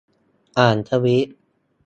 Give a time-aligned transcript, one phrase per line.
[0.59, 1.27] อ่านทวีต